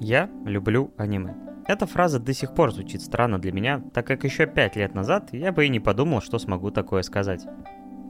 Я 0.00 0.30
люблю 0.44 0.92
аниме. 0.96 1.34
Эта 1.66 1.86
фраза 1.86 2.20
до 2.20 2.32
сих 2.32 2.54
пор 2.54 2.72
звучит 2.72 3.02
странно 3.02 3.38
для 3.38 3.52
меня, 3.52 3.82
так 3.92 4.06
как 4.06 4.24
еще 4.24 4.46
пять 4.46 4.76
лет 4.76 4.94
назад 4.94 5.30
я 5.32 5.52
бы 5.52 5.66
и 5.66 5.68
не 5.68 5.80
подумал, 5.80 6.22
что 6.22 6.38
смогу 6.38 6.70
такое 6.70 7.02
сказать. 7.02 7.46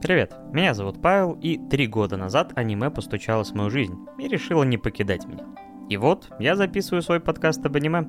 Привет, 0.01 0.33
меня 0.53 0.73
зовут 0.73 1.01
Павел, 1.01 1.33
и 1.33 1.57
три 1.57 1.87
года 1.87 2.15
назад 2.15 2.53
аниме 2.55 2.89
постучалось 2.89 3.51
в 3.51 3.55
мою 3.55 3.69
жизнь 3.69 3.97
и 4.17 4.27
решило 4.27 4.63
не 4.63 4.77
покидать 4.77 5.25
меня. 5.25 5.45
И 5.89 5.97
вот, 5.97 6.31
я 6.39 6.55
записываю 6.55 7.01
свой 7.01 7.19
подкаст 7.19 7.65
об 7.65 7.75
аниме, 7.75 8.07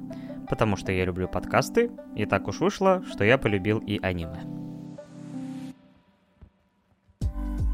потому 0.49 0.77
что 0.77 0.93
я 0.93 1.05
люблю 1.05 1.27
подкасты, 1.27 1.91
и 2.15 2.27
так 2.27 2.47
уж 2.49 2.61
вышло, 2.61 3.03
что 3.11 3.25
я 3.25 3.39
полюбил 3.39 3.79
и 3.79 3.99
аниме. 4.01 4.60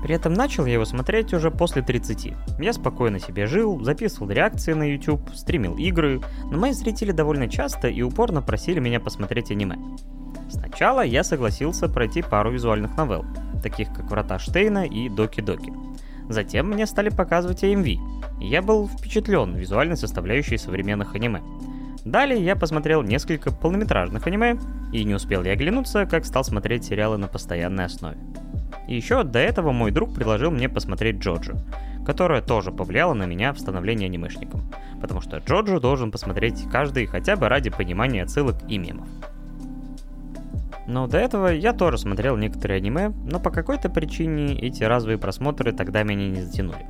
При 0.02 0.14
этом 0.14 0.34
начал 0.34 0.66
я 0.66 0.74
его 0.74 0.84
смотреть 0.84 1.32
уже 1.32 1.50
после 1.50 1.82
30. 1.82 2.34
Я 2.58 2.72
спокойно 2.72 3.18
себе 3.18 3.46
жил, 3.46 3.82
записывал 3.82 4.30
реакции 4.30 4.72
на 4.72 4.84
YouTube, 4.92 5.30
стримил 5.34 5.76
игры, 5.76 6.20
но 6.50 6.58
мои 6.58 6.72
зрители 6.72 7.12
довольно 7.12 7.48
часто 7.48 7.88
и 7.88 8.02
упорно 8.02 8.42
просили 8.42 8.78
меня 8.78 9.00
посмотреть 9.00 9.50
аниме. 9.50 9.76
Сначала 10.48 11.04
я 11.04 11.24
согласился 11.24 11.88
пройти 11.88 12.22
пару 12.22 12.52
визуальных 12.52 12.96
новелл, 12.96 13.24
таких 13.62 13.92
как 13.92 14.10
«Врата 14.10 14.38
Штейна» 14.38 14.86
и 14.86 15.08
«Доки-Доки». 15.08 15.72
Затем 16.28 16.68
мне 16.68 16.86
стали 16.86 17.08
показывать 17.08 17.62
AMV, 17.62 17.98
и 18.40 18.46
я 18.46 18.62
был 18.62 18.88
впечатлен 18.88 19.54
визуальной 19.54 19.96
составляющей 19.96 20.58
современных 20.58 21.14
аниме. 21.14 21.40
Далее 22.04 22.44
я 22.44 22.54
посмотрел 22.54 23.02
несколько 23.02 23.50
полнометражных 23.50 24.26
аниме, 24.26 24.58
и 24.92 25.04
не 25.04 25.14
успел 25.14 25.42
я 25.42 25.52
оглянуться, 25.52 26.06
как 26.06 26.24
стал 26.24 26.44
смотреть 26.44 26.84
сериалы 26.84 27.16
на 27.16 27.26
постоянной 27.26 27.86
основе. 27.86 28.18
И 28.88 28.94
еще 28.94 29.24
до 29.24 29.38
этого 29.38 29.72
мой 29.72 29.90
друг 29.90 30.14
предложил 30.14 30.50
мне 30.50 30.68
посмотреть 30.68 31.16
Джоджо, 31.16 31.54
которая 32.04 32.40
тоже 32.40 32.70
повлияла 32.70 33.14
на 33.14 33.24
меня 33.24 33.52
в 33.52 33.58
становлении 33.58 34.06
анимешником, 34.06 34.62
потому 35.00 35.20
что 35.20 35.38
Джоджо 35.38 35.80
должен 35.80 36.12
посмотреть 36.12 36.64
каждый 36.70 37.06
хотя 37.06 37.36
бы 37.36 37.48
ради 37.48 37.70
понимания 37.70 38.22
отсылок 38.22 38.56
и 38.68 38.78
мемов. 38.78 39.08
Но 40.86 41.08
до 41.08 41.18
этого 41.18 41.48
я 41.48 41.72
тоже 41.72 41.98
смотрел 41.98 42.36
некоторые 42.36 42.78
аниме, 42.78 43.08
но 43.08 43.40
по 43.40 43.50
какой-то 43.50 43.88
причине 43.88 44.56
эти 44.58 44.84
разовые 44.84 45.18
просмотры 45.18 45.72
тогда 45.72 46.04
меня 46.04 46.28
не 46.28 46.42
затянули. 46.42 46.86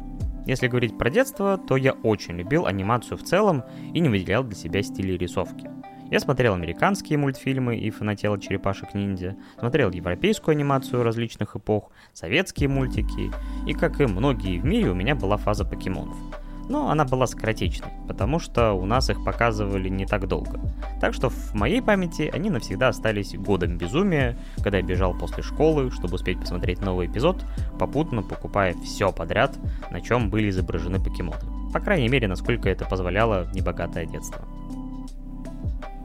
Если 0.46 0.68
говорить 0.68 0.96
про 0.96 1.10
детство, 1.10 1.58
то 1.58 1.76
я 1.76 1.92
очень 1.92 2.36
любил 2.36 2.66
анимацию 2.66 3.16
в 3.16 3.22
целом 3.22 3.64
и 3.94 4.00
не 4.00 4.08
выделял 4.08 4.44
для 4.44 4.54
себя 4.54 4.82
стили 4.82 5.16
рисовки. 5.16 5.70
Я 6.08 6.20
смотрел 6.20 6.54
американские 6.54 7.18
мультфильмы 7.18 7.76
и 7.78 7.90
фанател 7.90 8.38
черепашек-ниндзя, 8.38 9.36
смотрел 9.58 9.90
европейскую 9.90 10.54
анимацию 10.54 11.02
различных 11.02 11.56
эпох, 11.56 11.90
советские 12.12 12.68
мультики, 12.68 13.32
и, 13.66 13.72
как 13.72 14.00
и 14.00 14.06
многие 14.06 14.60
в 14.60 14.64
мире, 14.64 14.90
у 14.90 14.94
меня 14.94 15.16
была 15.16 15.36
фаза 15.36 15.64
покемонов. 15.64 16.16
Но 16.68 16.90
она 16.90 17.04
была 17.04 17.26
скоротечной, 17.26 17.90
потому 18.06 18.38
что 18.38 18.72
у 18.72 18.86
нас 18.86 19.10
их 19.10 19.24
показывали 19.24 19.88
не 19.88 20.06
так 20.06 20.28
долго. 20.28 20.60
Так 21.00 21.12
что 21.12 21.28
в 21.28 21.54
моей 21.54 21.82
памяти 21.82 22.30
они 22.32 22.50
навсегда 22.50 22.88
остались 22.88 23.34
годом 23.34 23.76
безумия, 23.76 24.38
когда 24.62 24.78
я 24.78 24.84
бежал 24.84 25.12
после 25.12 25.42
школы, 25.42 25.90
чтобы 25.90 26.14
успеть 26.14 26.38
посмотреть 26.38 26.80
новый 26.80 27.08
эпизод, 27.08 27.44
попутно 27.80 28.22
покупая 28.22 28.74
все 28.74 29.12
подряд, 29.12 29.58
на 29.90 30.00
чем 30.00 30.30
были 30.30 30.50
изображены 30.50 31.02
покемоны. 31.02 31.40
По 31.72 31.80
крайней 31.80 32.08
мере, 32.08 32.28
насколько 32.28 32.68
это 32.68 32.84
позволяло 32.84 33.48
небогатое 33.52 34.06
детство. 34.06 34.44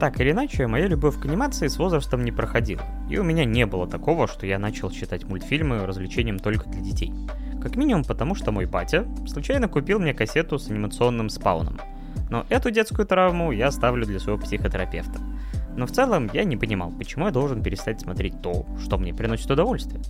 Так 0.02 0.20
или 0.20 0.32
иначе, 0.32 0.66
моя 0.66 0.88
любовь 0.88 1.16
к 1.20 1.26
анимации 1.26 1.68
с 1.68 1.78
возрастом 1.78 2.24
не 2.24 2.32
проходила, 2.32 2.82
и 3.08 3.18
у 3.18 3.22
меня 3.22 3.44
не 3.44 3.66
было 3.66 3.86
такого, 3.86 4.26
что 4.26 4.46
я 4.46 4.58
начал 4.58 4.90
считать 4.90 5.22
мультфильмы 5.22 5.86
развлечением 5.86 6.40
только 6.40 6.68
для 6.68 6.80
детей. 6.80 7.14
Как 7.62 7.76
минимум 7.76 8.02
потому, 8.02 8.34
что 8.34 8.50
мой 8.50 8.66
батя 8.66 9.06
случайно 9.28 9.68
купил 9.68 10.00
мне 10.00 10.12
кассету 10.12 10.58
с 10.58 10.68
анимационным 10.68 11.28
спауном. 11.28 11.78
Но 12.30 12.44
эту 12.48 12.72
детскую 12.72 13.06
травму 13.06 13.52
я 13.52 13.68
оставлю 13.68 14.04
для 14.04 14.18
своего 14.18 14.42
психотерапевта. 14.42 15.20
Но 15.76 15.86
в 15.86 15.92
целом 15.92 16.28
я 16.32 16.42
не 16.42 16.56
понимал, 16.56 16.90
почему 16.90 17.26
я 17.26 17.30
должен 17.30 17.62
перестать 17.62 18.00
смотреть 18.00 18.42
то, 18.42 18.66
что 18.84 18.98
мне 18.98 19.14
приносит 19.14 19.52
удовольствие. 19.52 20.02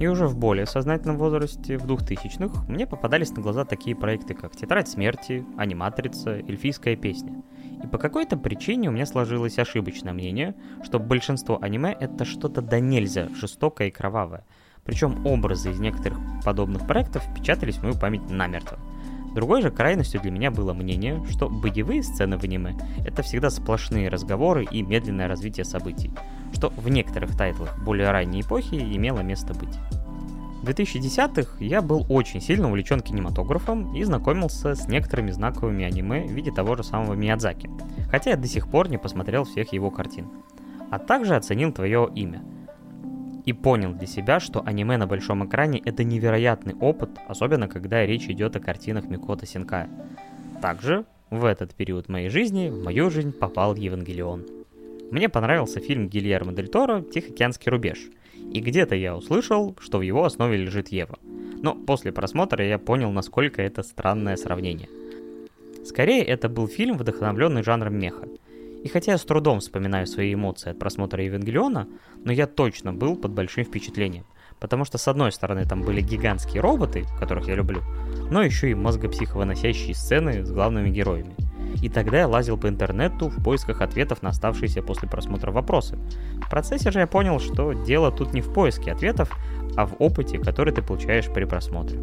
И 0.00 0.06
уже 0.06 0.26
в 0.26 0.38
более 0.38 0.64
сознательном 0.64 1.18
возрасте, 1.18 1.76
в 1.76 1.84
2000-х, 1.84 2.64
мне 2.72 2.86
попадались 2.86 3.32
на 3.32 3.42
глаза 3.42 3.66
такие 3.66 3.94
проекты, 3.94 4.32
как 4.32 4.56
«Тетрадь 4.56 4.88
смерти», 4.88 5.44
«Аниматрица», 5.58 6.36
«Эльфийская 6.36 6.96
песня». 6.96 7.42
И 7.82 7.86
по 7.86 7.98
какой-то 7.98 8.36
причине 8.36 8.88
у 8.88 8.92
меня 8.92 9.06
сложилось 9.06 9.58
ошибочное 9.58 10.12
мнение, 10.12 10.54
что 10.84 10.98
большинство 10.98 11.58
аниме 11.60 11.96
это 11.98 12.24
что-то 12.24 12.60
да 12.60 12.80
нельзя 12.80 13.28
жестокое 13.28 13.88
и 13.88 13.90
кровавое. 13.90 14.44
Причем 14.84 15.26
образы 15.26 15.70
из 15.70 15.80
некоторых 15.80 16.18
подобных 16.44 16.86
проектов 16.86 17.22
впечатались 17.24 17.76
в 17.76 17.82
мою 17.82 17.94
память 17.94 18.28
намертво. 18.30 18.78
Другой 19.34 19.62
же 19.62 19.70
крайностью 19.70 20.20
для 20.20 20.32
меня 20.32 20.50
было 20.50 20.72
мнение, 20.72 21.24
что 21.30 21.48
боевые 21.48 22.02
сцены 22.02 22.36
в 22.36 22.42
аниме— 22.42 22.74
это 23.06 23.22
всегда 23.22 23.50
сплошные 23.50 24.08
разговоры 24.08 24.64
и 24.64 24.82
медленное 24.82 25.28
развитие 25.28 25.64
событий, 25.64 26.10
что 26.52 26.70
в 26.70 26.88
некоторых 26.88 27.36
тайтлах 27.36 27.78
более 27.84 28.10
ранней 28.10 28.40
эпохи 28.40 28.74
имело 28.74 29.20
место 29.20 29.54
быть. 29.54 29.78
В 30.62 30.68
2010-х 30.68 31.56
я 31.64 31.80
был 31.80 32.04
очень 32.10 32.42
сильно 32.42 32.68
увлечен 32.68 33.00
кинематографом 33.00 33.94
и 33.94 34.04
знакомился 34.04 34.74
с 34.74 34.88
некоторыми 34.88 35.30
знаковыми 35.30 35.86
аниме 35.86 36.26
в 36.26 36.30
виде 36.32 36.50
того 36.50 36.76
же 36.76 36.84
самого 36.84 37.14
Миядзаки, 37.14 37.70
хотя 38.10 38.30
я 38.30 38.36
до 38.36 38.46
сих 38.46 38.68
пор 38.68 38.90
не 38.90 38.98
посмотрел 38.98 39.44
всех 39.44 39.72
его 39.72 39.90
картин. 39.90 40.28
А 40.90 40.98
также 40.98 41.34
оценил 41.34 41.72
твое 41.72 42.10
имя. 42.14 42.42
И 43.46 43.54
понял 43.54 43.94
для 43.94 44.06
себя, 44.06 44.38
что 44.38 44.62
аниме 44.62 44.98
на 44.98 45.06
большом 45.06 45.46
экране 45.46 45.80
это 45.82 46.04
невероятный 46.04 46.74
опыт, 46.74 47.08
особенно 47.26 47.66
когда 47.66 48.04
речь 48.04 48.28
идет 48.28 48.54
о 48.54 48.60
картинах 48.60 49.06
Микото 49.06 49.46
Синкая. 49.46 49.88
Также 50.60 51.06
в 51.30 51.46
этот 51.46 51.74
период 51.74 52.10
моей 52.10 52.28
жизни 52.28 52.68
в 52.68 52.84
мою 52.84 53.08
жизнь 53.08 53.32
попал 53.32 53.74
Евангелион. 53.76 54.44
Мне 55.10 55.30
понравился 55.30 55.80
фильм 55.80 56.08
Гильермо 56.08 56.52
Дель 56.52 56.68
Торо 56.68 57.00
«Тихоокеанский 57.00 57.70
рубеж», 57.70 58.10
и 58.52 58.60
где-то 58.60 58.94
я 58.94 59.16
услышал, 59.16 59.76
что 59.80 59.98
в 59.98 60.02
его 60.02 60.24
основе 60.24 60.56
лежит 60.56 60.88
Ева. 60.88 61.18
Но 61.62 61.74
после 61.74 62.12
просмотра 62.12 62.64
я 62.66 62.78
понял, 62.78 63.10
насколько 63.12 63.62
это 63.62 63.82
странное 63.82 64.36
сравнение. 64.36 64.88
Скорее, 65.84 66.24
это 66.24 66.48
был 66.48 66.66
фильм, 66.68 66.96
вдохновленный 66.96 67.62
жанром 67.62 67.98
меха. 67.98 68.28
И 68.82 68.88
хотя 68.88 69.12
я 69.12 69.18
с 69.18 69.24
трудом 69.24 69.60
вспоминаю 69.60 70.06
свои 70.06 70.34
эмоции 70.34 70.70
от 70.70 70.78
просмотра 70.78 71.22
Евангелиона, 71.22 71.86
но 72.24 72.32
я 72.32 72.46
точно 72.46 72.92
был 72.92 73.16
под 73.16 73.32
большим 73.32 73.64
впечатлением. 73.64 74.24
Потому 74.58 74.84
что 74.84 74.98
с 74.98 75.08
одной 75.08 75.32
стороны 75.32 75.64
там 75.64 75.82
были 75.82 76.00
гигантские 76.00 76.62
роботы, 76.62 77.04
которых 77.18 77.48
я 77.48 77.54
люблю, 77.54 77.82
но 78.30 78.42
еще 78.42 78.70
и 78.70 78.74
мозгопсиховыносящие 78.74 79.94
сцены 79.94 80.44
с 80.44 80.50
главными 80.50 80.90
героями– 80.90 81.34
и 81.82 81.88
тогда 81.88 82.20
я 82.20 82.28
лазил 82.28 82.56
по 82.56 82.68
интернету 82.68 83.28
в 83.28 83.42
поисках 83.42 83.80
ответов 83.80 84.22
на 84.22 84.30
оставшиеся 84.30 84.82
после 84.82 85.08
просмотра 85.08 85.50
вопросы. 85.50 85.98
В 86.44 86.50
процессе 86.50 86.90
же 86.90 87.00
я 87.00 87.06
понял, 87.06 87.40
что 87.40 87.72
дело 87.72 88.10
тут 88.10 88.34
не 88.34 88.40
в 88.40 88.52
поиске 88.52 88.92
ответов, 88.92 89.36
а 89.76 89.86
в 89.86 89.94
опыте, 89.98 90.38
который 90.38 90.72
ты 90.72 90.82
получаешь 90.82 91.28
при 91.32 91.44
просмотре. 91.44 92.00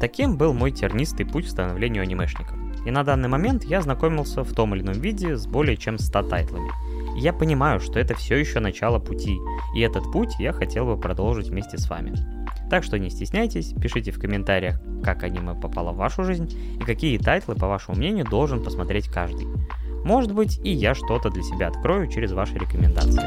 Таким 0.00 0.36
был 0.36 0.52
мой 0.52 0.72
тернистый 0.72 1.26
путь 1.26 1.46
к 1.46 1.50
становлению 1.50 2.02
анимешником. 2.02 2.72
И 2.84 2.90
на 2.90 3.02
данный 3.02 3.28
момент 3.28 3.64
я 3.64 3.82
знакомился 3.82 4.44
в 4.44 4.52
том 4.52 4.74
или 4.74 4.82
ином 4.82 5.00
виде 5.00 5.36
с 5.36 5.46
более 5.46 5.76
чем 5.76 5.98
100 5.98 6.22
тайтлами. 6.24 6.70
И 7.16 7.20
я 7.20 7.32
понимаю, 7.32 7.80
что 7.80 7.98
это 7.98 8.14
все 8.14 8.36
еще 8.36 8.60
начало 8.60 8.98
пути, 8.98 9.38
и 9.74 9.80
этот 9.80 10.12
путь 10.12 10.38
я 10.38 10.52
хотел 10.52 10.86
бы 10.86 11.00
продолжить 11.00 11.48
вместе 11.48 11.78
с 11.78 11.88
вами. 11.88 12.35
Так 12.70 12.82
что 12.82 12.98
не 12.98 13.10
стесняйтесь, 13.10 13.72
пишите 13.80 14.10
в 14.10 14.18
комментариях, 14.18 14.80
как 15.02 15.22
аниме 15.22 15.54
попало 15.54 15.92
в 15.92 15.96
вашу 15.96 16.24
жизнь 16.24 16.52
и 16.80 16.84
какие 16.84 17.18
тайтлы, 17.18 17.54
по 17.54 17.68
вашему 17.68 17.96
мнению, 17.96 18.24
должен 18.24 18.62
посмотреть 18.62 19.08
каждый. 19.08 19.46
Может 20.04 20.32
быть, 20.32 20.60
и 20.64 20.70
я 20.70 20.94
что-то 20.94 21.30
для 21.30 21.42
себя 21.42 21.68
открою 21.68 22.08
через 22.08 22.32
ваши 22.32 22.54
рекомендации. 22.54 23.22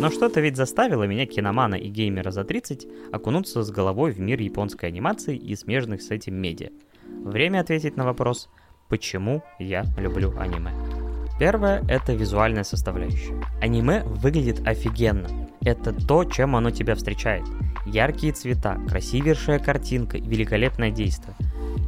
Но 0.00 0.10
что-то 0.10 0.40
ведь 0.40 0.56
заставило 0.56 1.04
меня, 1.04 1.26
киномана 1.26 1.74
и 1.74 1.88
геймера 1.88 2.30
за 2.30 2.44
30, 2.44 2.88
окунуться 3.12 3.62
с 3.62 3.70
головой 3.70 4.12
в 4.12 4.18
мир 4.18 4.40
японской 4.40 4.86
анимации 4.86 5.36
и 5.36 5.54
смежных 5.54 6.00
с 6.00 6.10
этим 6.10 6.36
медиа. 6.36 6.70
Время 7.22 7.60
ответить 7.60 7.98
на 7.98 8.04
вопрос, 8.04 8.48
почему 8.88 9.42
я 9.58 9.84
люблю 9.98 10.32
аниме. 10.38 10.72
Первое— 11.40 11.82
это 11.88 12.12
визуальная 12.12 12.64
составляющая. 12.64 13.42
Аниме 13.62 14.02
выглядит 14.04 14.60
офигенно. 14.68 15.48
Это 15.62 15.94
то, 15.94 16.24
чем 16.24 16.54
оно 16.54 16.70
тебя 16.70 16.94
встречает. 16.94 17.44
Яркие 17.86 18.34
цвета, 18.34 18.78
красивейшая 18.86 19.58
картинка 19.58 20.18
и 20.18 20.28
великолепное 20.28 20.90
действие. 20.90 21.34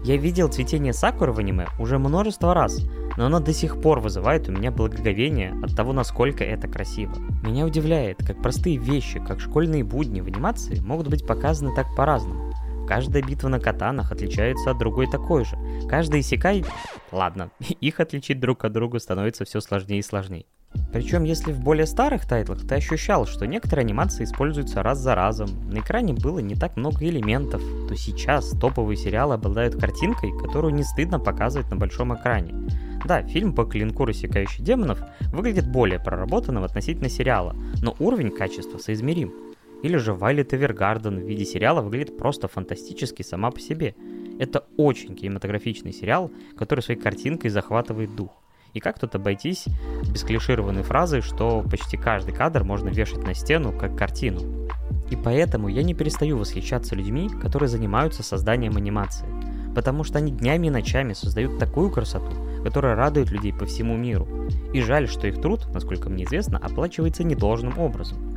Я 0.04 0.16
видел 0.16 0.48
цветение 0.48 0.94
сакуры 0.94 1.32
в 1.32 1.38
аниме 1.38 1.66
уже 1.78 1.98
множество 1.98 2.54
раз, 2.54 2.80
но 3.18 3.26
оно 3.26 3.40
до 3.40 3.52
сих 3.52 3.78
пор 3.78 4.00
вызывает 4.00 4.48
у 4.48 4.52
меня 4.52 4.70
благоговение 4.70 5.52
от 5.62 5.76
того, 5.76 5.92
насколько 5.92 6.42
это 6.42 6.66
красиво. 6.66 7.14
Меня 7.44 7.66
удивляет, 7.66 8.24
как 8.26 8.40
простые 8.40 8.78
вещи, 8.78 9.18
как 9.18 9.38
школьные 9.38 9.84
будни 9.84 10.22
в 10.22 10.28
анимации 10.28 10.80
могут 10.80 11.08
быть 11.08 11.26
показаны 11.26 11.74
так 11.76 11.94
по-разному. 11.94 12.54
Каждая 12.94 13.22
битва 13.22 13.48
на 13.48 13.58
катанах 13.58 14.12
отличается 14.12 14.70
от 14.70 14.76
другой 14.76 15.06
такой 15.06 15.46
же. 15.46 15.56
Каждый 15.88 16.20
исекай... 16.20 16.62
Ладно, 17.10 17.48
их 17.80 18.00
отличить 18.00 18.38
друг 18.38 18.66
от 18.66 18.74
друга 18.74 18.98
становится 18.98 19.46
все 19.46 19.62
сложнее 19.62 20.00
и 20.00 20.02
сложнее. 20.02 20.44
Причем, 20.92 21.24
если 21.24 21.52
в 21.52 21.60
более 21.60 21.86
старых 21.86 22.28
тайтлах 22.28 22.68
ты 22.68 22.74
ощущал, 22.74 23.26
что 23.26 23.46
некоторые 23.46 23.84
анимации 23.84 24.24
используются 24.24 24.82
раз 24.82 24.98
за 24.98 25.14
разом, 25.14 25.48
на 25.70 25.78
экране 25.78 26.12
было 26.12 26.40
не 26.40 26.54
так 26.54 26.76
много 26.76 27.06
элементов, 27.06 27.62
то 27.88 27.96
сейчас 27.96 28.50
топовые 28.60 28.98
сериалы 28.98 29.36
обладают 29.36 29.80
картинкой, 29.80 30.30
которую 30.38 30.74
не 30.74 30.84
стыдно 30.84 31.18
показывать 31.18 31.70
на 31.70 31.76
большом 31.76 32.14
экране. 32.14 32.68
Да, 33.06 33.22
фильм 33.22 33.54
по 33.54 33.64
клинку 33.64 34.04
рассекающий 34.04 34.62
демонов 34.62 35.00
выглядит 35.32 35.66
более 35.66 35.98
проработанным 35.98 36.62
относительно 36.62 37.08
сериала, 37.08 37.56
но 37.80 37.96
уровень 37.98 38.30
качества 38.30 38.76
соизмерим. 38.76 39.32
Или 39.82 39.96
же 39.96 40.14
Вайлет 40.14 40.54
Эвергарден 40.54 41.18
в 41.18 41.26
виде 41.26 41.44
сериала 41.44 41.80
выглядит 41.80 42.16
просто 42.16 42.48
фантастически 42.48 43.22
сама 43.22 43.50
по 43.50 43.60
себе. 43.60 43.94
Это 44.38 44.64
очень 44.76 45.14
кинематографичный 45.14 45.92
сериал, 45.92 46.30
который 46.56 46.80
своей 46.80 47.00
картинкой 47.00 47.50
захватывает 47.50 48.14
дух. 48.14 48.30
И 48.74 48.80
как 48.80 48.98
тут 48.98 49.14
обойтись 49.14 49.66
без 50.10 50.22
клишированной 50.22 50.82
фразы, 50.82 51.20
что 51.20 51.62
почти 51.70 51.96
каждый 51.96 52.32
кадр 52.32 52.64
можно 52.64 52.88
вешать 52.88 53.22
на 53.22 53.34
стену, 53.34 53.76
как 53.76 53.96
картину. 53.96 54.68
И 55.10 55.16
поэтому 55.16 55.68
я 55.68 55.82
не 55.82 55.94
перестаю 55.94 56.38
восхищаться 56.38 56.94
людьми, 56.94 57.28
которые 57.28 57.68
занимаются 57.68 58.22
созданием 58.22 58.76
анимации. 58.76 59.26
Потому 59.74 60.04
что 60.04 60.18
они 60.18 60.32
днями 60.32 60.68
и 60.68 60.70
ночами 60.70 61.12
создают 61.12 61.58
такую 61.58 61.90
красоту, 61.90 62.32
которая 62.62 62.94
радует 62.94 63.30
людей 63.30 63.52
по 63.52 63.66
всему 63.66 63.96
миру. 63.96 64.26
И 64.72 64.80
жаль, 64.80 65.08
что 65.08 65.26
их 65.26 65.40
труд, 65.40 65.66
насколько 65.74 66.08
мне 66.08 66.24
известно, 66.24 66.58
оплачивается 66.58 67.24
недолжным 67.24 67.78
образом. 67.78 68.31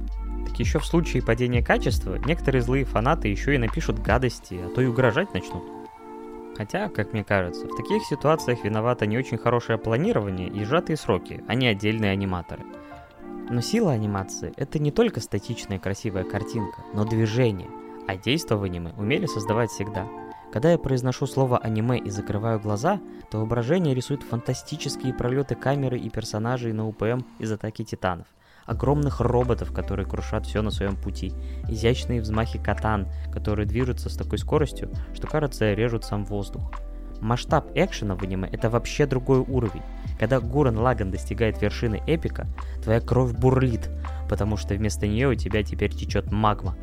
Так 0.56 0.62
еще 0.62 0.80
в 0.80 0.86
случае 0.86 1.22
падения 1.22 1.62
качества, 1.62 2.16
некоторые 2.26 2.62
злые 2.62 2.86
фанаты 2.86 3.28
еще 3.28 3.56
и 3.56 3.58
напишут 3.58 4.00
гадости, 4.00 4.58
а 4.66 4.74
то 4.74 4.80
и 4.80 4.86
угрожать 4.86 5.34
начнут. 5.34 5.66
Хотя, 6.56 6.88
как 6.88 7.12
мне 7.12 7.26
кажется, 7.26 7.68
в 7.68 7.76
таких 7.76 8.06
ситуациях 8.06 8.64
виновато 8.64 9.06
не 9.06 9.18
очень 9.18 9.38
хорошее 9.38 9.78
планирование 9.78 10.48
и 10.48 10.64
сжатые 10.64 10.96
сроки, 10.96 11.44
а 11.50 11.56
не 11.56 11.68
отдельные 11.68 12.12
аниматоры. 12.12 12.64
Но 13.50 13.60
сила 13.60 13.92
анимации— 13.92 14.54
это 14.56 14.80
не 14.80 14.92
только 14.92 15.20
статичная 15.20 15.78
красивая 15.78 16.24
картинка, 16.24 16.86
но 16.94 17.04
движение, 17.04 17.68
а 18.08 18.16
действия 18.16 18.56
в 18.56 18.64
аниме 18.64 18.94
умели 18.98 19.26
создавать 19.26 19.72
всегда. 19.72 20.08
Когда 20.54 20.72
я 20.72 20.78
произношу 20.78 21.28
слово 21.28 21.58
аниме 21.58 21.98
и 21.98 22.10
закрываю 22.10 22.62
глаза, 22.62 23.02
то 23.30 23.40
воображение 23.40 23.94
рисует 23.94 24.24
фантастические 24.24 25.14
пролеты 25.14 25.56
камеры 25.56 26.00
и 26.00 26.10
персонажей 26.10 26.72
на 26.72 26.88
УПМ 26.88 27.26
из 27.40 27.52
Атаки 27.52 27.84
Титанов— 27.84 28.28
огромных 28.66 29.20
роботов, 29.20 29.72
которые 29.72 30.06
крушат 30.06 30.46
все 30.46 30.62
на 30.62 30.72
своем 30.72 30.96
пути, 30.96 31.34
изящные 31.68 32.22
взмахи 32.22 32.60
катан, 32.60 33.08
которые 33.32 33.66
движутся 33.66 34.10
с 34.10 34.16
такой 34.16 34.38
скоростью, 34.38 34.90
что, 35.14 35.28
кажется, 35.28 35.74
режут 35.74 36.04
сам 36.04 36.26
воздух. 36.26 36.72
Масштаб 37.22 37.72
экшена 37.76 38.16
в 38.16 38.24
аниме— 38.24 38.50
это 38.52 38.70
вообще 38.70 39.06
другой 39.06 39.40
уровень. 39.40 39.82
Когда 40.20 40.40
Гурен 40.40 40.78
Лаган 40.78 41.12
достигает 41.12 41.62
вершины 41.62 42.02
эпика, 42.08 42.48
твоя 42.84 43.00
кровь 43.00 43.32
бурлит, 43.32 43.90
потому 44.30 44.58
что 44.58 44.76
вместо 44.76 45.08
нее 45.08 45.30
у 45.30 45.36
тебя 45.36 45.64
теперь 45.64 45.94
течет 45.94 46.32
магма. 46.32 46.76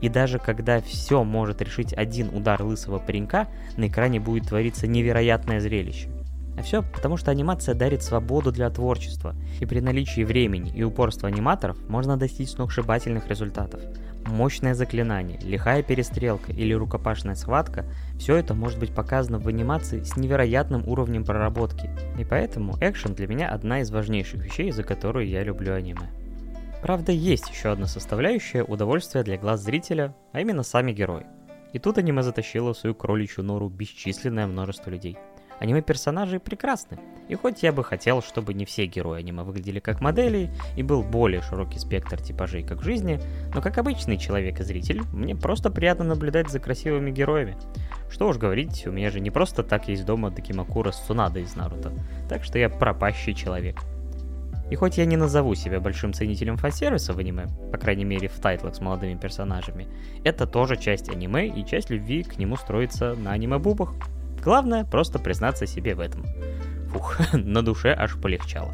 И 0.00 0.08
даже 0.08 0.38
когда 0.38 0.80
все 0.80 1.24
может 1.24 1.60
решить 1.60 1.92
один 1.92 2.34
удар 2.34 2.62
лысого 2.62 2.98
паренька, 2.98 3.48
на 3.76 3.88
экране 3.88 4.18
будет 4.20 4.48
твориться 4.48 4.86
невероятное 4.86 5.60
зрелище. 5.60 6.08
А 6.56 6.62
все 6.62 6.82
потому, 6.82 7.16
что 7.16 7.30
анимация 7.30 7.74
дарит 7.74 8.02
свободу 8.02 8.52
для 8.52 8.68
творчества, 8.70 9.34
и 9.60 9.66
при 9.66 9.80
наличии 9.80 10.24
времени 10.24 10.72
и 10.74 10.82
упорства 10.82 11.28
аниматоров 11.28 11.78
можно 11.88 12.16
достичь 12.16 12.50
сногсшибательных 12.50 13.28
результатов. 13.28 13.80
Мощное 14.26 14.74
заклинание, 14.74 15.38
лихая 15.40 15.82
перестрелка 15.82 16.52
или 16.52 16.74
рукопашная 16.74 17.34
схватка– 17.34 17.86
все 18.18 18.36
это 18.36 18.54
может 18.54 18.78
быть 18.78 18.94
показано 18.94 19.38
в 19.38 19.48
анимации 19.48 20.02
с 20.02 20.16
невероятным 20.16 20.86
уровнем 20.86 21.24
проработки. 21.24 21.90
И 22.18 22.24
поэтому 22.24 22.76
экшен 22.80 23.14
для 23.14 23.26
меня 23.26 23.48
одна 23.48 23.80
из 23.80 23.90
важнейших 23.90 24.44
вещей, 24.44 24.70
за 24.70 24.82
которую 24.82 25.26
я 25.26 25.42
люблю 25.42 25.72
аниме. 25.72 26.10
Правда, 26.82 27.12
есть 27.12 27.48
еще 27.50 27.70
одна 27.70 27.86
составляющая 27.86 28.62
удовольствия 28.62 29.22
для 29.22 29.38
глаз 29.38 29.62
зрителя, 29.62 30.14
а 30.32 30.40
именно 30.40 30.62
сами 30.62 30.92
герои. 30.92 31.26
И 31.72 31.78
тут 31.78 31.98
аниме 31.98 32.22
затащило 32.22 32.74
в 32.74 32.78
свою 32.78 32.94
кроличью 32.94 33.44
нору 33.44 33.68
бесчисленное 33.68 34.46
множество 34.46 34.90
людей– 34.90 35.16
Аниме-персонажи 35.60 36.40
прекрасны. 36.40 36.98
И 37.28 37.34
хоть 37.34 37.62
я 37.62 37.72
бы 37.72 37.84
хотел, 37.84 38.22
чтобы 38.22 38.54
не 38.54 38.64
все 38.64 38.86
герои 38.86 39.20
аниме 39.20 39.42
выглядели 39.42 39.78
как 39.78 40.00
модели 40.00 40.50
и 40.74 40.82
был 40.82 41.02
более 41.02 41.42
широкий 41.42 41.78
спектр 41.78 42.20
типажей, 42.20 42.64
как 42.64 42.78
в 42.78 42.82
жизни, 42.82 43.20
но 43.54 43.60
как 43.60 43.76
обычный 43.78 44.16
человек 44.16 44.58
и 44.58 44.64
зритель, 44.64 45.02
мне 45.12 45.36
просто 45.36 45.70
приятно 45.70 46.04
наблюдать 46.04 46.48
за 46.48 46.60
красивыми 46.60 47.10
героями. 47.10 47.56
Что 48.10 48.28
уж 48.28 48.38
говорить, 48.38 48.86
у 48.86 48.90
меня 48.90 49.10
же 49.10 49.20
не 49.20 49.30
просто 49.30 49.62
так 49.62 49.86
есть 49.88 50.04
дома 50.04 50.30
Дакимакура 50.30 50.92
с 50.92 51.06
Цунада 51.06 51.40
из 51.40 51.54
Наруто, 51.54 51.92
так 52.28 52.42
что 52.42 52.58
я 52.58 52.68
пропащий 52.70 53.34
человек. 53.34 53.76
И 54.70 54.76
хоть 54.76 54.98
я 54.98 55.04
не 55.04 55.16
назову 55.16 55.54
себя 55.54 55.78
большим 55.80 56.14
ценителем 56.14 56.56
фан-сервиса 56.56 57.12
в 57.12 57.18
аниме, 57.18 57.48
по 57.70 57.76
крайней 57.76 58.04
мере 58.04 58.28
в 58.28 58.38
тайтлах 58.40 58.76
с 58.76 58.80
молодыми 58.80 59.18
персонажами, 59.18 59.88
это 60.24 60.46
тоже 60.46 60.76
часть 60.76 61.08
аниме, 61.08 61.48
и 61.48 61.66
часть 61.66 61.90
любви 61.90 62.22
к 62.22 62.38
нему 62.38 62.56
строится 62.56 63.14
на 63.14 63.32
аниме-бубах. 63.32 63.94
Главное 64.42 64.84
просто 64.84 65.18
признаться 65.18 65.66
себе 65.66 65.94
в 65.94 66.00
этом. 66.00 66.24
Фух, 66.88 67.18
на 67.32 67.62
душе 67.62 67.94
аж 67.96 68.18
полегчало. 68.20 68.72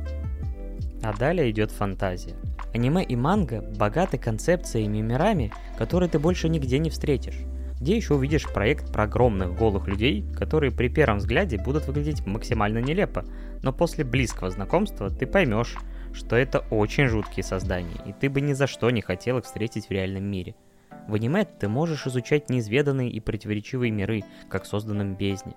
А 1.02 1.12
далее 1.12 1.50
идет 1.50 1.70
фантазия. 1.70 2.34
Аниме 2.72 3.02
и 3.02 3.16
манга 3.16 3.62
богаты 3.62 4.18
концепциями 4.18 4.98
и 4.98 5.02
мирами, 5.02 5.52
которые 5.76 6.08
ты 6.08 6.18
больше 6.18 6.48
нигде 6.48 6.78
не 6.78 6.90
встретишь. 6.90 7.38
Где 7.80 7.96
еще 7.96 8.14
увидишь 8.14 8.50
проект 8.52 8.92
про 8.92 9.04
огромных 9.04 9.56
голых 9.56 9.86
людей, 9.86 10.24
которые 10.36 10.72
при 10.72 10.88
первом 10.88 11.18
взгляде 11.18 11.58
будут 11.58 11.86
выглядеть 11.86 12.26
максимально 12.26 12.78
нелепо, 12.78 13.24
но 13.62 13.72
после 13.72 14.04
близкого 14.04 14.50
знакомства 14.50 15.10
ты 15.10 15.26
поймешь, 15.26 15.76
что 16.12 16.36
это 16.36 16.60
очень 16.70 17.06
жуткие 17.06 17.44
создания, 17.44 18.00
и 18.06 18.12
ты 18.12 18.30
бы 18.30 18.40
ни 18.40 18.54
за 18.54 18.66
что 18.66 18.90
не 18.90 19.02
хотел 19.02 19.38
их 19.38 19.44
встретить 19.44 19.88
в 19.88 19.90
реальном 19.90 20.24
мире– 20.24 20.54
в 21.08 21.14
аниме 21.14 21.44
ты 21.44 21.68
можешь 21.68 22.06
изучать 22.06 22.50
неизведанные 22.50 23.10
и 23.10 23.20
противоречивые 23.20 23.90
миры, 23.90 24.24
как 24.48 24.66
созданном 24.66 25.14
бездне, 25.14 25.54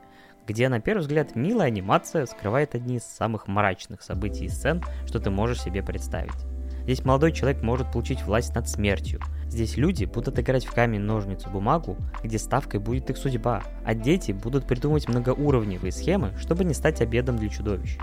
где 0.48 0.69
на 0.69 0.80
первый 0.80 1.01
взгляд 1.01 1.36
милая 1.36 1.68
анимация 1.68 2.25
скрывает 2.25 2.75
одни 2.75 2.98
из 2.98 3.04
самых 3.04 3.48
мрачных 3.48 4.01
событий 4.01 4.46
и 4.46 4.50
сцен, 4.50 4.84
что 5.06 5.19
ты 5.19 5.30
можешь 5.30 5.62
себе 5.62 5.84
представить. 5.84 6.46
Здесь 6.84 7.06
молодой 7.06 7.31
человек 7.31 7.62
может 7.62 7.92
получить 7.92 8.24
власть 8.24 8.56
над 8.56 8.68
смертью. 8.68 9.22
Здесь 9.48 9.78
люди 9.78 10.06
будут 10.06 10.40
играть 10.40 10.66
в 10.66 10.74
камень, 10.74 11.01
ножницу, 11.01 11.50
бумагу, 11.50 11.98
где 12.24 12.40
ставкой 12.40 12.80
будет 12.80 13.10
их 13.10 13.18
судьба, 13.18 13.63
а 13.86 13.94
дети 13.94 14.31
будут 14.31 14.66
придумывать 14.66 15.07
многоуровневые 15.07 15.92
схемы, 15.92 16.34
чтобы 16.40 16.63
не 16.63 16.74
стать 16.74 17.01
обедом 17.01 17.38
для 17.38 17.50
чудовищ. 17.50 17.98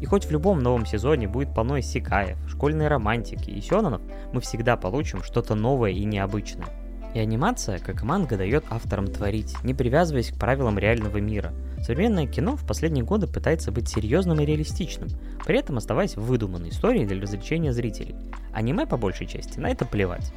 И 0.00 0.06
хоть 0.06 0.24
в 0.24 0.30
любом 0.30 0.60
новом 0.60 0.86
сезоне 0.86 1.28
будет 1.28 1.54
полно 1.54 1.78
иссякаев, 1.78 2.38
школьной 2.48 2.88
романтики 2.88 3.50
и 3.50 3.60
сёнонов, 3.60 4.00
мы 4.32 4.40
всегда 4.40 4.76
получим 4.76 5.22
что-то 5.22 5.54
новое 5.54 5.90
и 5.90 6.04
необычное. 6.04 6.68
И 7.12 7.18
анимация, 7.18 7.78
как 7.78 8.02
манга, 8.02 8.36
дает 8.36 8.64
авторам 8.70 9.08
творить, 9.08 9.56
не 9.64 9.74
привязываясь 9.74 10.30
к 10.30 10.38
правилам 10.38 10.78
реального 10.78 11.18
мира. 11.18 11.52
Современное 11.82 12.26
кино 12.26 12.56
в 12.56 12.64
последние 12.66 13.04
годы 13.04 13.26
пытается 13.26 13.72
быть 13.72 13.88
серьезным 13.88 14.40
и 14.40 14.44
реалистичным, 14.44 15.08
при 15.44 15.58
этом 15.58 15.76
оставаясь 15.76 16.16
выдуманной 16.16 16.68
историей 16.68 17.06
для 17.06 17.20
развлечения 17.20 17.72
зрителей. 17.72 18.14
Аниме, 18.52 18.86
по 18.86 18.96
большей 18.96 19.26
части, 19.26 19.58
на 19.58 19.70
это 19.70 19.84
плевать. 19.84 20.32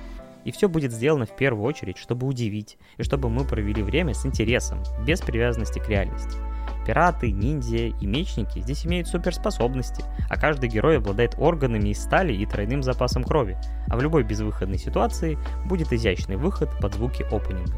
И 0.45 0.51
все 0.51 0.67
будет 0.67 0.91
сделано 0.91 1.25
в 1.25 1.35
первую 1.35 1.65
очередь, 1.65 1.97
чтобы 1.97 2.27
удивить, 2.27 2.77
и 2.97 3.03
чтобы 3.03 3.29
мы 3.29 3.45
провели 3.45 3.81
время 3.83 4.13
с 4.13 4.25
интересом, 4.25 4.83
без 5.05 5.21
привязанности 5.21 5.79
к 5.79 5.87
реальности. 5.87 6.37
Пираты, 6.85 7.31
ниндзя 7.31 7.77
и 7.77 8.05
мечники 8.05 8.59
здесь 8.59 8.85
имеют 8.85 9.07
суперспособности, 9.07 10.03
а 10.29 10.37
каждый 10.37 10.69
герой 10.69 10.97
обладает 10.97 11.35
органами 11.37 11.89
из 11.89 12.01
стали 12.01 12.33
и 12.33 12.45
тройным 12.45 12.83
запасом 12.83 13.23
крови, 13.23 13.57
а 13.87 13.95
в 13.95 14.01
любой 14.01 14.23
безвыходной 14.23 14.77
ситуации 14.77 15.37
будет 15.65 15.93
изящный 15.93 16.35
выход 16.35 16.69
под 16.79 16.93
звуки 16.93 17.23
опенинга. 17.23 17.77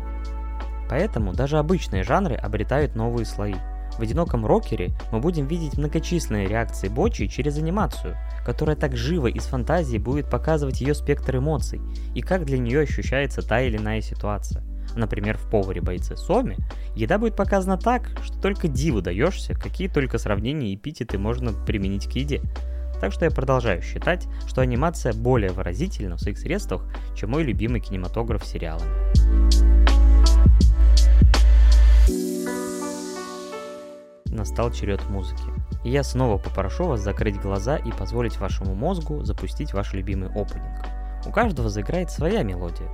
Поэтому 0.89 1.33
даже 1.33 1.57
обычные 1.57 2.03
жанры 2.03 2.35
обретают 2.35 2.95
новые 2.95 3.25
слои. 3.25 3.55
В 3.97 4.01
«Одиноком 4.01 4.45
рокере» 4.45 4.91
мы 5.11 5.19
будем 5.19 5.47
видеть 5.47 5.77
многочисленные 5.77 6.47
реакции 6.47 6.89
Бочи 6.89 7.27
через 7.27 7.57
анимацию, 7.57 8.17
которая 8.45 8.75
так 8.75 8.97
живо 8.97 9.27
из 9.27 9.45
фантазии 9.45 9.97
будет 9.97 10.29
показывать 10.29 10.81
ее 10.81 10.93
спектр 10.93 11.37
эмоций 11.37 11.81
и 12.13 12.21
как 12.21 12.45
для 12.45 12.57
нее 12.57 12.81
ощущается 12.81 13.41
та 13.41 13.61
или 13.61 13.77
иная 13.77 14.01
ситуация– 14.01 14.63
например, 14.95 15.37
в 15.37 15.49
поваре 15.49 15.81
бойце 15.81 16.15
Соми, 16.15 16.57
еда 16.95 17.17
будет 17.17 17.35
показана 17.35 17.77
так, 17.77 18.09
что 18.23 18.37
только 18.39 18.67
диву 18.67 19.01
даешься, 19.01 19.53
какие 19.53 19.87
только 19.87 20.17
сравнения 20.17 20.71
и 20.71 20.75
эпитеты 20.75 21.17
можно 21.17 21.53
применить 21.53 22.07
к 22.07 22.11
еде. 22.11 22.41
Так 22.99 23.11
что 23.11 23.25
я 23.25 23.31
продолжаю 23.31 23.81
считать, 23.81 24.27
что 24.47 24.61
анимация 24.61 25.13
более 25.13 25.51
выразительна 25.51 26.15
в 26.15 26.21
своих 26.21 26.37
средствах, 26.37 26.83
чем 27.15 27.31
мой 27.31 27.43
любимый 27.43 27.81
кинематограф 27.81 28.45
сериала. 28.45 28.81
Настал 34.25 34.71
черед 34.71 35.07
музыки. 35.09 35.43
И 35.83 35.89
я 35.89 36.03
снова 36.03 36.37
попрошу 36.37 36.85
вас 36.85 37.01
закрыть 37.01 37.39
глаза 37.39 37.77
и 37.77 37.91
позволить 37.91 38.37
вашему 38.37 38.75
мозгу 38.75 39.23
запустить 39.23 39.73
ваш 39.73 39.93
любимый 39.93 40.29
опенинг. 40.29 40.85
У 41.25 41.31
каждого 41.31 41.69
заиграет 41.69 42.11
своя 42.11 42.43
мелодия, 42.43 42.87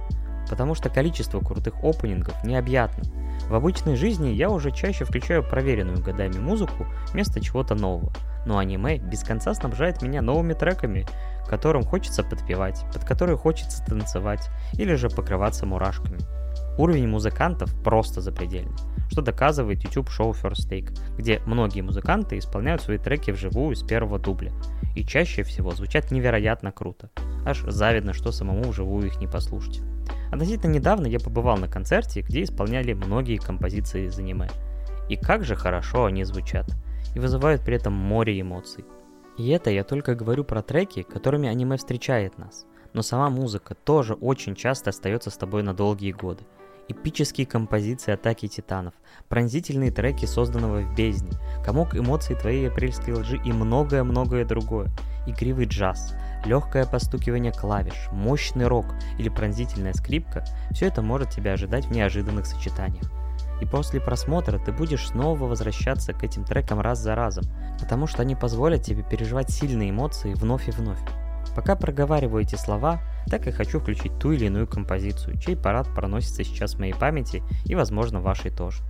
потому 0.51 0.75
что 0.75 0.89
количество 0.89 1.39
крутых 1.39 1.81
опенингов 1.81 2.43
необъятно. 2.43 3.05
В 3.49 3.55
обычной 3.55 3.95
жизни 3.95 4.27
я 4.27 4.49
уже 4.49 4.71
чаще 4.71 5.05
включаю 5.05 5.43
проверенную 5.43 6.03
годами 6.03 6.39
музыку 6.39 6.85
вместо 7.13 7.39
чего-то 7.39 7.73
нового. 7.73 8.11
Но 8.45 8.57
аниме 8.57 8.97
без 8.97 9.23
конца 9.23 9.53
снабжает 9.53 10.01
меня 10.01 10.21
новыми 10.21 10.51
треками, 10.53 11.05
которым 11.47 11.83
хочется 11.83 12.21
подпевать, 12.21 12.83
под 12.93 13.05
которые 13.05 13.37
хочется 13.37 13.81
танцевать 13.85 14.49
или 14.73 14.93
же 14.95 15.09
покрываться 15.09 15.65
мурашками. 15.65 16.19
Уровень 16.77 17.07
музыкантов 17.07 17.73
просто 17.81 18.19
запредельный, 18.19 18.75
что 19.09 19.21
доказывает 19.21 19.83
YouTube 19.85 20.09
шоу 20.09 20.31
First 20.31 20.69
Take, 20.69 20.97
где 21.17 21.39
многие 21.45 21.81
музыканты 21.81 22.37
исполняют 22.37 22.81
свои 22.81 22.97
треки 22.97 23.31
вживую 23.31 23.77
с 23.77 23.83
первого 23.83 24.19
дубля. 24.19 24.51
И 24.97 25.05
чаще 25.05 25.43
всего 25.43 25.71
звучат 25.71 26.11
невероятно 26.11 26.73
круто. 26.73 27.09
Аж 27.45 27.63
завидно, 27.67 28.11
что 28.11 28.33
самому 28.33 28.63
вживую 28.63 29.07
их 29.07 29.21
не 29.21 29.27
послушать. 29.27 29.81
Относительно 30.31 30.71
недавно 30.71 31.07
я 31.07 31.19
побывал 31.19 31.57
на 31.57 31.67
концерте, 31.67 32.21
где 32.21 32.43
исполняли 32.43 32.93
многие 32.93 33.37
композиции 33.37 34.05
из 34.05 34.17
аниме. 34.17 34.49
И 35.09 35.17
как 35.17 35.43
же 35.43 35.55
хорошо 35.55 36.05
они 36.05 36.23
звучат. 36.23 36.65
И 37.15 37.19
вызывают 37.19 37.63
при 37.63 37.75
этом 37.75 37.93
море 37.93 38.39
эмоций. 38.39 38.85
И 39.37 39.49
это 39.49 39.69
я 39.69 39.83
только 39.83 40.15
говорю 40.15 40.45
про 40.45 40.61
треки, 40.61 41.03
которыми 41.03 41.49
аниме 41.49 41.75
встречает 41.75 42.37
нас. 42.37 42.65
Но 42.93 43.01
сама 43.01 43.29
музыка 43.29 43.75
тоже 43.75 44.13
очень 44.13 44.55
часто 44.55 44.89
остается 44.89 45.29
с 45.29 45.37
тобой 45.37 45.63
на 45.63 45.73
долгие 45.73 46.11
годы. 46.11 46.43
Эпические 46.87 47.47
композиции 47.47 48.13
атаки 48.13 48.47
титанов, 48.47 48.93
пронзительные 49.29 49.91
треки, 49.91 50.25
созданного 50.25 50.81
в 50.81 50.95
бездне, 50.95 51.31
комок 51.63 51.95
эмоций 51.95 52.35
твоей 52.35 52.69
апрельской 52.69 53.13
лжи 53.13 53.39
и 53.45 53.53
многое-многое 53.53 54.45
другое. 54.45 54.89
Игривый 55.25 55.65
джаз, 55.65 56.13
легкое 56.45 56.85
постукивание 56.85 57.51
клавиш, 57.51 58.09
мощный 58.11 58.67
рок 58.67 58.85
или 59.17 59.29
пронзительная 59.29 59.93
скрипка– 59.93 60.43
все 60.71 60.87
это 60.87 61.01
может 61.01 61.29
тебя 61.29 61.53
ожидать 61.53 61.85
в 61.85 61.91
неожиданных 61.91 62.45
сочетаниях. 62.45 63.11
И 63.61 63.65
после 63.65 64.01
просмотра 64.01 64.57
ты 64.57 64.71
будешь 64.71 65.07
снова 65.07 65.45
возвращаться 65.45 66.13
к 66.13 66.23
этим 66.23 66.43
трекам 66.43 66.81
раз 66.81 66.99
за 66.99 67.15
разом, 67.15 67.45
потому 67.79 68.07
что 68.07 68.23
они 68.23 68.35
позволят 68.35 68.81
тебе 68.81 69.03
переживать 69.03 69.51
сильные 69.51 69.91
эмоции 69.91 70.33
вновь 70.33 70.67
и 70.67 70.71
вновь. 70.71 70.99
Пока 71.55 71.75
проговариваю 71.75 72.43
эти 72.43 72.55
слова, 72.55 73.01
так 73.27 73.45
и 73.45 73.51
хочу 73.51 73.79
включить 73.79 74.17
ту 74.19 74.31
или 74.31 74.45
иную 74.45 74.67
композицию, 74.67 75.37
чей 75.37 75.55
парад 75.55 75.93
проносится 75.93 76.43
сейчас 76.43 76.75
в 76.75 76.79
моей 76.79 76.93
памяти 76.93 77.43
и, 77.65 77.75
возможно, 77.75 78.19
вашей 78.19 78.51
тоже. 78.51 78.81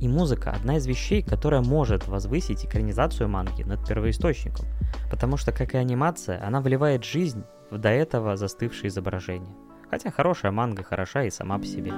И 0.00 0.08
музыка– 0.08 0.50
одна 0.56 0.76
из 0.76 0.86
вещей, 0.86 1.22
которая 1.22 1.60
может 1.60 2.08
возвысить 2.08 2.64
экранизацию 2.64 3.28
манги 3.28 3.62
над 3.62 3.86
первоисточником, 3.86 4.66
потому 5.10 5.36
что, 5.36 5.52
как 5.52 5.74
и 5.74 5.78
анимация, 5.78 6.42
она 6.44 6.60
вливает 6.60 7.04
жизнь 7.04 7.44
в 7.70 7.78
до 7.78 7.90
этого 7.90 8.36
застывшее 8.36 8.88
изображение. 8.88 9.54
Хотя 9.90 10.10
хорошая 10.10 10.52
манга 10.52 10.82
хороша 10.82 11.24
и 11.24 11.30
сама 11.30 11.58
по 11.58 11.66
себе. 11.66 11.92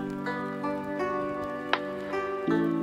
А 2.48 2.81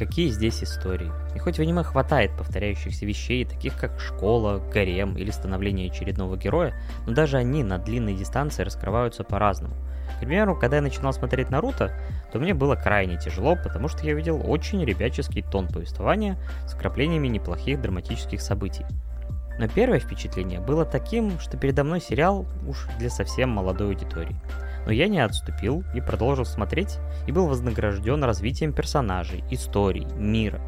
какие 0.00 0.30
здесь 0.30 0.64
истории? 0.64 1.12
И 1.36 1.38
хоть 1.38 1.58
в 1.58 1.60
аниме 1.60 1.84
хватает 1.84 2.32
повторяющихся 2.36 3.06
вещей, 3.06 3.44
таких 3.44 3.76
как 3.76 4.00
школа, 4.00 4.58
гарем 4.72 5.16
или 5.16 5.30
становление 5.30 5.90
очередного 5.90 6.36
героя, 6.36 6.74
но 7.06 7.12
даже 7.12 7.36
они 7.36 7.62
на 7.62 7.78
длинной 7.78 8.14
дистанции 8.14 8.64
раскрываются 8.64 9.22
по-разному– 9.22 9.74
к 10.20 10.20
примеру, 10.20 10.54
когда 10.54 10.76
я 10.76 10.82
начинал 10.82 11.14
смотреть 11.14 11.48
Наруто, 11.48 11.92
то 12.30 12.38
мне 12.38 12.52
было 12.52 12.74
крайне 12.74 13.16
тяжело, 13.16 13.56
потому 13.56 13.88
что 13.88 14.04
я 14.04 14.12
видел 14.12 14.42
очень 14.44 14.84
ребяческий 14.84 15.42
тон 15.42 15.66
повествования 15.68 16.36
с 16.66 16.74
вкраплениями 16.74 17.28
неплохих 17.28 17.80
драматических 17.80 18.42
событий. 18.42 18.84
Но 19.58 19.66
первое 19.66 19.98
впечатление 19.98 20.60
было 20.60 20.84
таким, 20.84 21.38
что 21.38 21.56
передо 21.56 21.84
мной 21.84 22.02
сериал 22.02 22.46
уж 22.66 22.86
для 22.98 23.08
совсем 23.08 23.48
молодой 23.48 23.88
аудитории. 23.88 24.36
Но 24.86 24.92
я 24.92 25.08
не 25.08 25.20
отступил 25.20 25.84
и 25.94 26.00
продолжил 26.00 26.44
смотреть, 26.44 26.98
и 27.26 27.32
был 27.32 27.46
вознагражден 27.46 28.24
развитием 28.24 28.72
персонажей, 28.72 29.44
историй, 29.50 30.06
мира. 30.16 30.60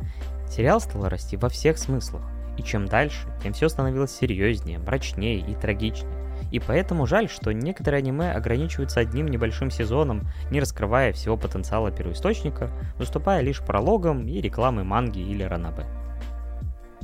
Сериал 0.49 0.81
стал 0.81 1.09
расти 1.09 1.37
во 1.37 1.49
всех 1.49 1.79
смыслах, 1.79 2.23
и 2.59 2.63
чем 2.63 2.87
дальше, 2.87 3.27
тем 3.43 3.53
все 3.53 3.69
становилось 3.69 4.15
серьезнее, 4.15 4.79
мрачнее 4.79 5.39
и 5.39 5.55
трагичнее. 5.55 6.23
И 6.51 6.61
поэтому 6.61 7.07
жаль, 7.07 7.29
что 7.31 7.53
некоторые 7.53 8.01
аниме 8.01 8.33
ограничиваются 8.33 9.01
одним 9.01 9.29
небольшим 9.29 9.71
сезоном, 9.71 10.29
не 10.51 10.61
раскрывая 10.61 11.13
всего 11.13 11.37
потенциала 11.37 11.91
первоисточника, 11.91 12.71
выступая 12.99 13.41
лишь 13.41 13.61
прологом 13.61 14.27
и 14.27 14.41
рекламой 14.41 14.85
манги 14.85 15.21
или 15.21 15.43
ранобэ. 15.43 15.87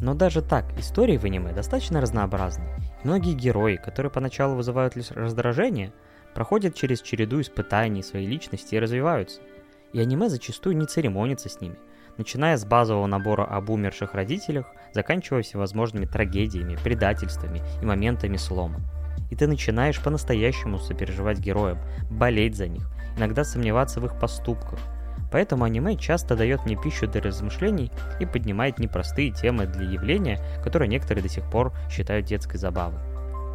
Но 0.00 0.14
даже 0.14 0.42
так, 0.42 0.78
истории 0.78 1.16
в 1.16 1.24
аниме 1.24 1.52
достаточно 1.52 2.00
разнообразны. 2.00 2.64
Многие 3.02 3.34
герои, 3.34 3.76
которые 3.76 4.12
поначалу 4.12 4.54
вызывают 4.54 4.94
лишь 4.96 5.10
раздражение, 5.10 5.92
проходят 6.38 6.76
через 6.76 7.02
череду 7.02 7.40
испытаний 7.40 8.00
своей 8.00 8.28
личности 8.28 8.76
и 8.76 8.78
развиваются. 8.78 9.40
И 9.92 9.98
аниме 9.98 10.28
зачастую 10.28 10.76
не 10.76 10.86
церемонится 10.86 11.48
с 11.48 11.60
ними, 11.60 11.74
начиная 12.16 12.56
с 12.56 12.64
базового 12.64 13.08
набора 13.08 13.42
об 13.44 13.70
умерших 13.70 14.14
родителях, 14.14 14.66
заканчивая 14.94 15.42
всевозможными 15.42 16.06
трагедиями, 16.06 16.78
предательствами 16.84 17.60
и 17.82 17.84
моментами 17.84 18.36
слома 18.36 18.80
и 19.30 19.34
ты 19.34 19.48
начинаешь 19.48 20.00
по-настоящему 20.00 20.78
сопереживать 20.78 21.40
героям, 21.40 21.78
болеть 22.08 22.56
за 22.56 22.68
них, 22.68 22.88
иногда 23.16 23.42
сомневаться 23.42 24.00
в 24.00 24.06
их 24.06 24.16
поступках. 24.18 24.78
Поэтому 25.32 25.64
аниме 25.64 25.96
часто 25.96 26.36
дает 26.36 26.64
мне 26.64 26.76
пищу 26.76 27.08
для 27.08 27.20
размышлений 27.20 27.90
и 28.20 28.26
поднимает 28.26 28.78
непростые 28.78 29.32
темы 29.32 29.66
для 29.66 29.90
явления, 29.90 30.40
которые 30.62 30.88
некоторые 30.88 31.24
до 31.24 31.28
сих 31.28 31.50
пор 31.50 31.72
считают 31.90 32.26
детской 32.26 32.58
забавой. 32.58 33.07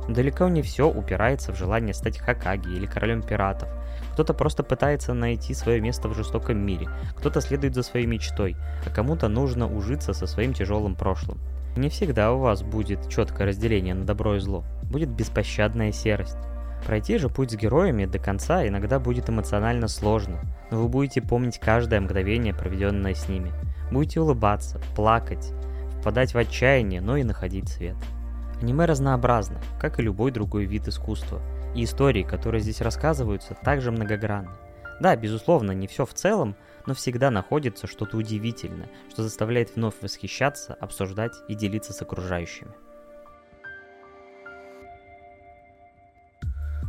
Далеко 0.07 0.47
не 0.47 0.61
все 0.61 0.89
упирается 0.89 1.51
в 1.51 1.57
желание 1.57 1.93
стать 1.93 2.17
Хакаги 2.17 2.69
или 2.69 2.85
королем 2.85 3.21
пиратов. 3.21 3.69
Кто-то 4.13 4.33
просто 4.33 4.63
пытается 4.63 5.13
найти 5.13 5.53
свое 5.53 5.81
место 5.81 6.07
в 6.07 6.15
жестоком 6.15 6.57
мире, 6.59 6.89
кто-то 7.15 7.41
следует 7.41 7.75
за 7.75 7.83
своей 7.83 8.05
мечтой, 8.05 8.55
а 8.85 8.89
кому-то 8.89 9.27
нужно 9.27 9.67
ужиться 9.67 10.13
со 10.13 10.27
своим 10.27 10.53
тяжелым 10.53 10.95
прошлым. 10.95 11.39
Не 11.75 11.89
всегда 11.89 12.33
у 12.33 12.39
вас 12.39 12.61
будет 12.61 13.09
четкое 13.09 13.47
разделение 13.47 13.95
на 13.95 14.05
добро 14.05 14.35
и 14.35 14.39
зло 14.39 14.63
будет 14.93 15.09
беспощадная 15.09 15.91
серость. 15.91 16.37
Пройти 16.85 17.17
же 17.17 17.27
путь 17.27 17.51
с 17.51 17.55
героями 17.55 18.05
до 18.05 18.19
конца 18.19 18.65
иногда 18.67 18.99
будет 18.99 19.29
эмоционально 19.29 19.87
сложно, 19.87 20.41
но 20.69 20.81
вы 20.81 20.87
будете 20.87 21.21
помнить 21.21 21.59
каждое 21.59 21.99
мгновение, 21.99 22.53
проведенное 22.53 23.15
с 23.15 23.27
ними. 23.27 23.51
Будете 23.91 24.19
улыбаться, 24.19 24.79
плакать, 24.95 25.51
впадать 25.99 26.33
в 26.33 26.37
отчаяние, 26.37 27.01
но 27.01 27.17
и 27.17 27.23
находить 27.23 27.69
свет. 27.69 27.95
Аниме 28.63 28.85
разнообразно, 28.85 29.59
как 29.77 29.99
и 29.99 30.03
любой 30.03 30.31
другой 30.31 30.63
вид 30.63 30.87
искусства, 30.87 31.41
и 31.75 31.83
истории, 31.83 32.23
которые 32.23 32.61
здесь 32.61 32.79
рассказываются, 32.79 33.57
также 33.61 33.91
многогранны. 33.91 34.51
Да, 35.01 35.17
безусловно, 35.17 35.71
не 35.71 35.85
все 35.85 36.05
в 36.05 36.13
целом, 36.13 36.55
но 36.85 36.93
всегда 36.93 37.29
находится 37.29 37.87
что-то 37.87 38.15
удивительное, 38.15 38.89
что 39.09 39.21
заставляет 39.21 39.75
вновь 39.75 39.95
восхищаться, 40.01 40.75
обсуждать 40.75 41.33
и 41.49 41.55
делиться 41.55 41.91
с 41.91 42.01
окружающими. 42.01 42.71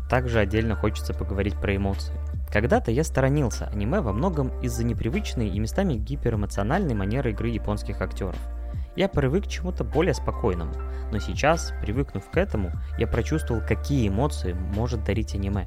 Также 0.08 0.38
отдельно 0.38 0.76
хочется 0.76 1.12
поговорить 1.12 1.60
про 1.60 1.74
эмоции. 1.74 2.14
Когда-то 2.52 2.92
я 2.92 3.02
сторонился 3.02 3.66
аниме 3.66 4.00
во 4.00 4.12
многом 4.12 4.60
из-за 4.60 4.84
непривычной 4.84 5.48
и 5.48 5.58
местами 5.58 5.94
гиперэмоциональной 5.94 6.94
манеры 6.94 7.32
игры 7.32 7.48
японских 7.48 8.00
актеров. 8.00 8.38
Я 8.96 9.08
привык 9.08 9.44
к 9.44 9.48
чему-то 9.48 9.82
более 9.82 10.14
спокойному, 10.14 10.72
но 11.10 11.18
сейчас, 11.18 11.72
привыкнув 11.80 12.30
к 12.30 12.36
этому, 12.36 12.72
я 12.98 13.06
прочувствовал, 13.06 13.60
какие 13.60 14.08
эмоции 14.08 14.52
может 14.52 15.04
дарить 15.04 15.34
аниме. 15.34 15.66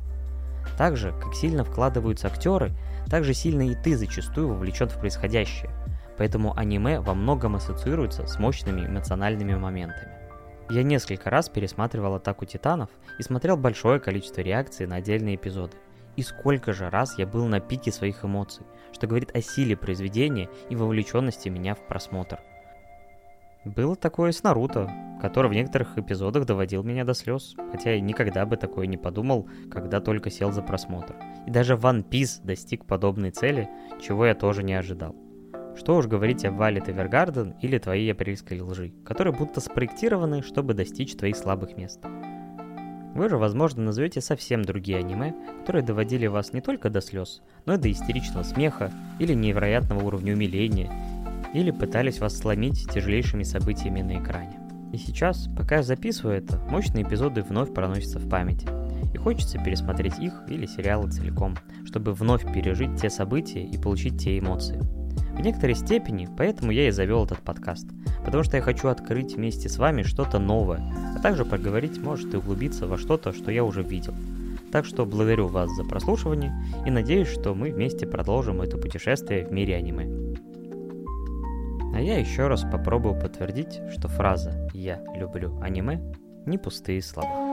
Так 0.78 0.96
же, 0.96 1.12
как 1.12 1.34
сильно 1.34 1.64
вкладываются 1.64 2.28
актеры, 2.28 2.72
так 3.10 3.24
же 3.24 3.34
сильно 3.34 3.64
и 3.64 3.76
ты 3.76 3.98
зачастую 3.98 4.50
вовлечен 4.50 4.90
в 4.90 5.00
происходящее. 5.00 5.72
Поэтому 6.18 6.58
аниме 6.58 7.00
во 7.00 7.14
многом 7.14 7.56
ассоциируется 7.56 8.26
с 8.28 8.40
мощными 8.40 8.86
эмоциональными 8.86 9.56
моментами. 9.56 10.14
Я 10.70 10.84
несколько 10.84 11.30
раз 11.30 11.48
пересматривал 11.48 12.16
«Атаку 12.16 12.46
Титанов» 12.46 12.90
и 13.20 13.24
смотрел 13.24 13.56
большое 13.56 14.00
количество 14.00 14.42
реакций 14.42 14.86
на 14.86 14.98
отдельные 14.98 15.36
эпизоды. 15.36 15.78
И 16.18 16.24
сколько 16.24 16.74
же 16.74 16.90
раз 16.90 17.18
я 17.18 17.28
был 17.28 17.46
на 17.46 17.60
пике 17.60 17.92
своих 17.92 18.26
эмоций, 18.26 18.66
что 18.92 19.08
говорит 19.08 19.34
о 19.36 19.42
силе 19.42 19.78
произведения 19.78 20.50
и 20.70 20.76
вовлеченности 20.76 21.48
меня 21.48 21.76
в 21.76 21.88
просмотр. 21.88 22.40
Было 23.76 23.96
такое 23.96 24.32
с 24.32 24.44
Наруто, 24.44 24.90
который 25.22 25.52
в 25.52 25.54
некоторых 25.54 25.98
эпизодах 25.98 26.46
доводил 26.46 26.84
меня 26.84 27.04
до 27.04 27.14
слез, 27.14 27.56
хотя 27.72 27.92
я 27.92 28.00
никогда 28.00 28.46
бы 28.46 28.56
такое 28.56 28.88
не 28.88 28.98
подумал, 28.98 29.50
когда 29.70 30.00
только 30.00 30.30
сел 30.30 30.52
за 30.52 30.62
просмотр. 30.62 31.16
И 31.46 31.52
даже 31.52 31.74
One 31.74 32.08
Piece 32.08 32.40
достиг 32.44 32.86
подобной 32.86 33.32
цели, 33.32 33.70
чего 34.02 34.26
я 34.26 34.36
тоже 34.36 34.64
не 34.64 34.74
ожидал. 34.74 35.16
Что 35.76 35.98
уж 35.98 36.08
говорить 36.08 36.46
о 36.46 36.52
Валет 36.52 36.90
Эвергарден 36.90 37.56
или 37.62 37.78
твоей 37.78 38.12
апрельской 38.12 38.62
лжи, 38.62 38.94
которые 39.06 39.34
будто 39.34 39.60
спроектированы, 39.60 40.42
чтобы 40.44 40.74
достичь 40.74 41.16
твоих 41.16 41.36
слабых 41.36 41.78
мест. 41.78 42.00
Вы 43.14 43.30
же, 43.30 43.38
возможно, 43.38 43.84
назовете 43.84 44.22
совсем 44.22 44.64
другие 44.64 45.00
аниме, 45.00 45.34
которые 45.62 45.84
доводили 45.84 46.28
вас 46.28 46.54
не 46.54 46.62
только 46.62 46.92
до 46.92 47.02
слез, 47.02 47.42
но 47.66 47.74
и 47.74 47.78
до 47.78 47.92
истеричного 47.92 48.44
смеха 48.44 48.92
или 49.18 49.34
невероятного 49.34 50.06
уровня 50.06 50.34
умиления, 50.34 50.92
или 51.54 51.72
пытались 51.72 52.20
вас 52.20 52.38
сломить 52.38 52.88
тяжелейшими 52.92 53.44
событиями 53.44 54.02
на 54.02 54.22
экране. 54.22 54.58
И 54.92 54.98
сейчас, 54.98 55.50
пока 55.56 55.78
я 55.78 55.84
записываю 55.84 56.38
это, 56.38 56.60
мощные 56.70 57.04
эпизоды 57.04 57.44
вновь 57.44 57.74
проносятся 57.74 58.20
в 58.20 58.30
памяти. 58.30 58.68
и 59.14 59.18
хочется 59.18 59.58
пересмотреть 59.60 60.20
их 60.20 60.44
или 60.48 60.66
сериалы 60.66 61.10
целиком, 61.10 61.56
чтобы 61.86 62.14
вновь 62.14 62.52
пережить 62.54 63.00
те 63.00 63.10
события 63.10 63.64
и 63.64 63.78
получить 63.78 64.20
те 64.20 64.38
эмоции. 64.38 64.82
В 65.34 65.40
некоторой 65.40 65.76
степени, 65.76 66.28
поэтому 66.36 66.72
я 66.72 66.88
и 66.88 66.92
завел 66.92 67.26
этот 67.26 67.40
подкаст, 67.40 67.88
потому 68.26 68.44
что 68.44 68.58
я 68.58 68.64
хочу 68.64 68.88
открыть 68.88 69.36
вместе 69.36 69.70
с 69.70 69.78
вами 69.78 70.04
что-то 70.04 70.40
новое, 70.40 70.82
а 71.16 71.20
также 71.20 71.46
поговорить, 71.46 72.02
может 72.02 72.34
и 72.34 72.38
углубиться 72.38 72.88
во 72.88 72.98
что-то, 72.98 73.34
что 73.34 73.52
я 73.52 73.64
уже 73.64 73.84
видел. 73.84 74.14
Так 74.72 74.86
что 74.86 75.06
благодарю 75.06 75.48
вас 75.48 75.70
за 75.76 75.84
прослушивание 75.84 76.54
и 76.86 76.92
надеюсь, 76.92 77.30
что 77.30 77.54
мы 77.54 77.72
вместе 77.72 78.06
продолжим 78.06 78.62
это 78.62 78.78
путешествие 78.78 79.46
в 79.46 79.52
мире 79.52 79.76
аниме. 79.76 80.27
А 81.98 82.00
я 82.00 82.20
еще 82.20 82.46
раз 82.46 82.62
попробую 82.62 83.20
подтвердить, 83.20 83.82
что 83.90 84.08
фраза 84.08 84.70
«я 84.72 85.02
люблю 85.16 85.60
аниме» 85.62 86.00
не 86.46 86.60
пустые 86.60 87.02
слова. 87.02 87.47